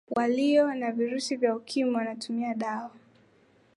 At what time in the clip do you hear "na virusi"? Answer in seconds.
0.73-1.35